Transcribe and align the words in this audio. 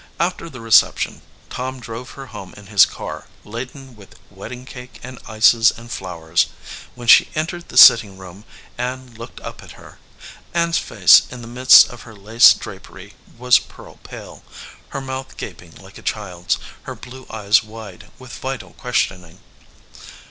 After 0.19 0.49
the 0.49 0.61
reception 0.61 1.21
Tom 1.51 1.79
drove 1.79 2.17
her 2.17 2.25
home 2.25 2.55
in 2.57 2.65
his 2.65 2.87
car, 2.87 3.27
laden 3.45 3.95
with 3.95 4.15
wedding 4.31 4.65
cake 4.65 4.99
and 5.03 5.19
ices 5.27 5.69
and 5.69 5.91
flowers. 5.91 6.47
When 6.95 7.07
she 7.07 7.29
entered 7.35 7.69
the 7.69 7.77
sitting 7.77 8.17
room 8.17 8.43
Ann 8.79 9.13
looked 9.13 9.39
up 9.41 9.61
at 9.61 9.73
her. 9.73 9.99
Ann 10.55 10.69
s 10.69 10.79
face 10.79 11.21
in 11.29 11.43
the 11.43 11.47
midst 11.47 11.87
of 11.91 12.01
her 12.01 12.15
lace 12.15 12.51
drapery 12.53 13.13
was 13.37 13.59
pearl 13.59 13.99
pale, 14.01 14.43
her 14.89 15.01
mouth 15.01 15.37
gaping 15.37 15.75
like 15.75 15.99
a 15.99 16.01
child 16.01 16.45
s, 16.45 16.57
her 16.89 16.95
blue 16.95 17.27
eyes 17.29 17.63
wide 17.63 18.09
with 18.17 18.33
vital 18.39 18.73
question 18.73 19.23
ing. 19.23 19.39